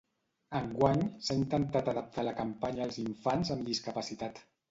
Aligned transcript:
Enguany 0.59 1.01
s'ha 1.25 1.35
intentat 1.41 1.91
adaptar 1.93 2.25
la 2.29 2.35
campanya 2.41 2.85
als 2.87 2.99
infants 3.05 3.55
amb 3.57 3.69
discapacitat. 3.71 4.43